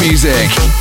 [0.00, 0.75] music.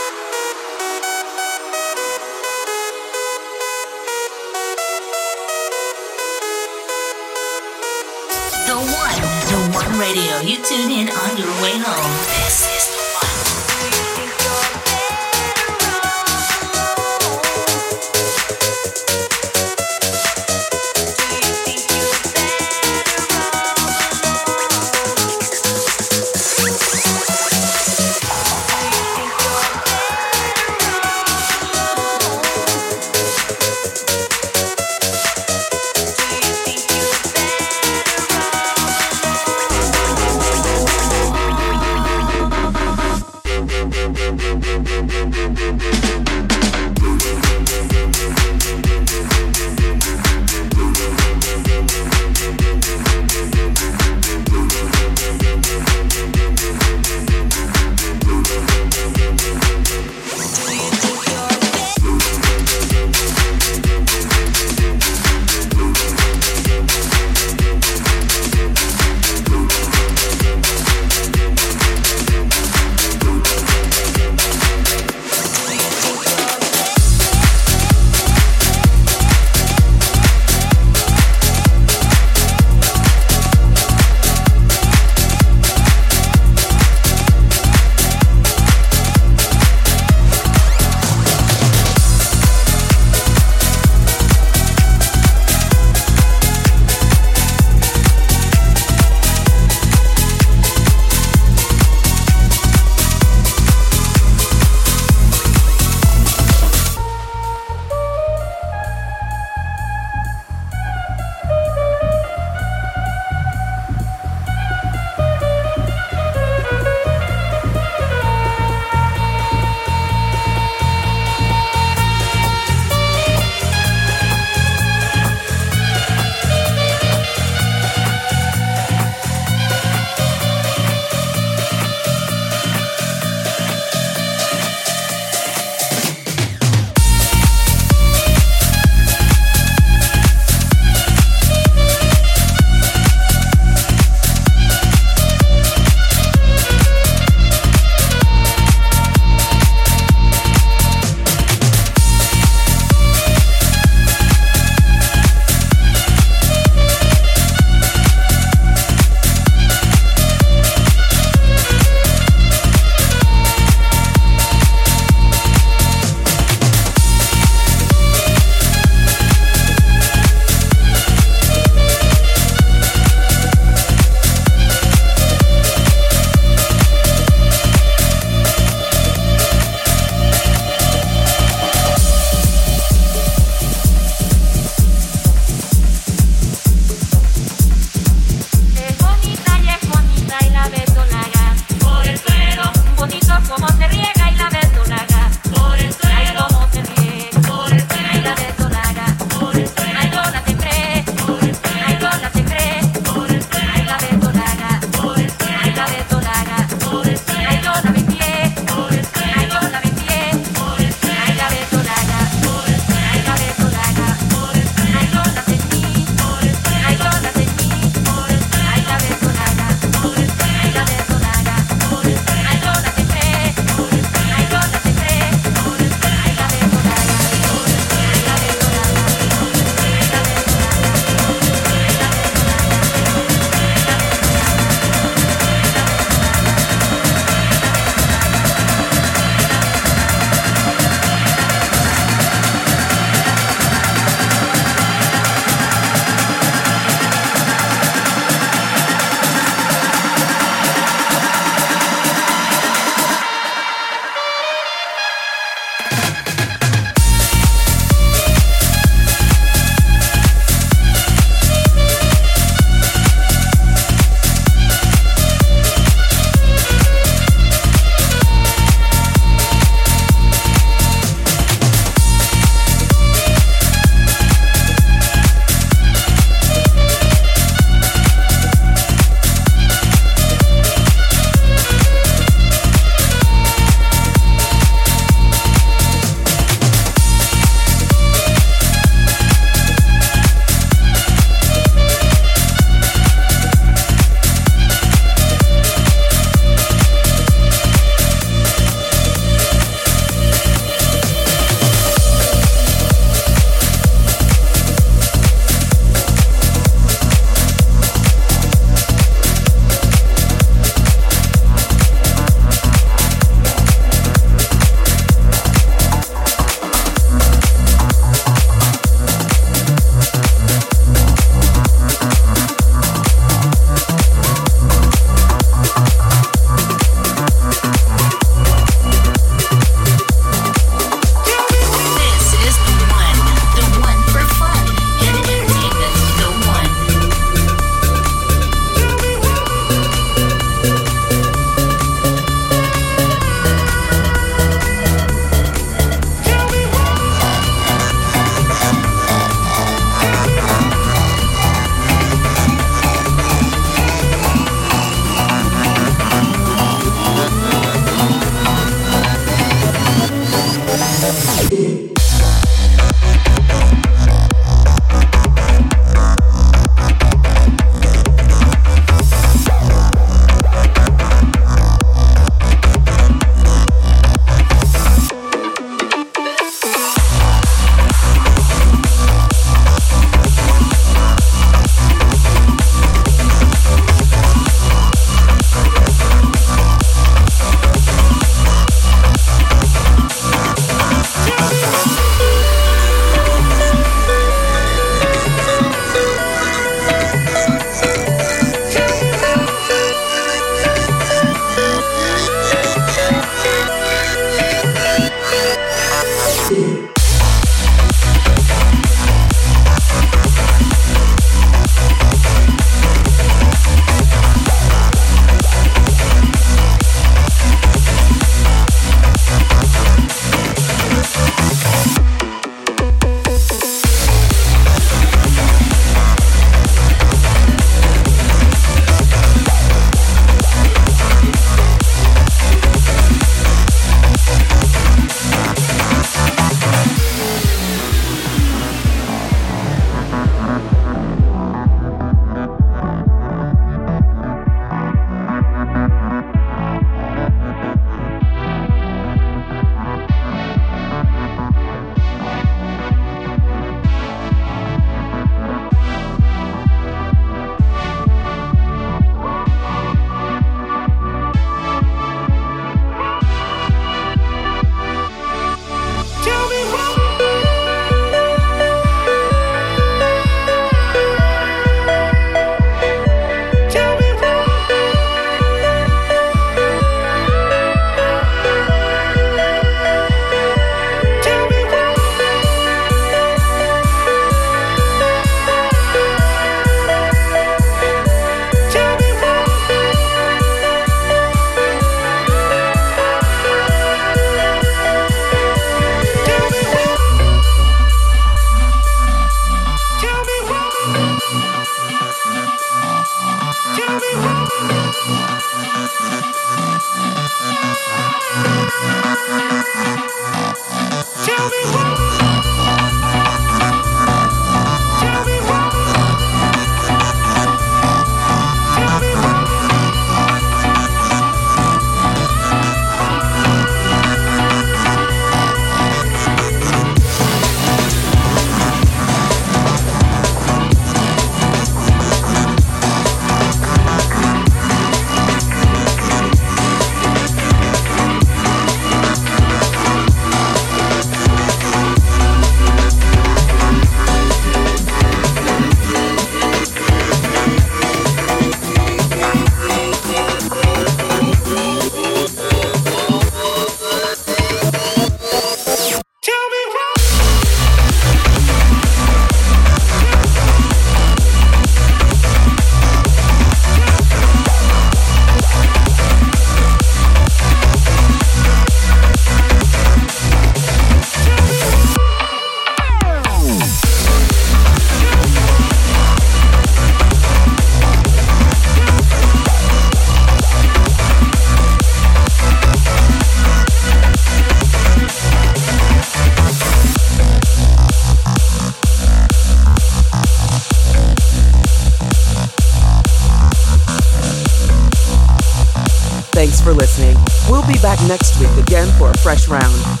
[599.31, 600.00] Fresh round.